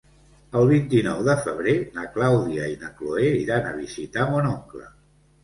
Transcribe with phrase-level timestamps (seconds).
[0.59, 4.85] El vint-i-nou de febrer na Clàudia i na Cloè iran a visitar mon oncle.